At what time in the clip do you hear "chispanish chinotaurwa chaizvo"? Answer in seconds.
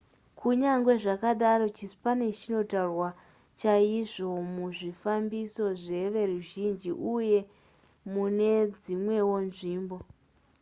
1.77-4.31